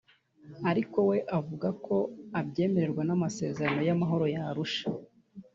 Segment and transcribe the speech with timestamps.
[0.69, 1.95] ariko we avuga ko
[2.39, 4.87] abyemererwa n’amasezerano y’amahoro ya Arusha